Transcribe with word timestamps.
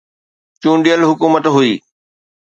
چونڊيل 0.61 1.01
حڪومت 1.09 1.43
هئي. 1.55 1.73